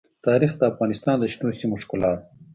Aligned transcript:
تاریخ 0.27 0.51
د 0.57 0.61
افغانستان 0.71 1.15
د 1.19 1.25
شنو 1.33 1.49
سیمو 1.59 1.75
ښکلا 1.81 2.11
ده. 2.17 2.21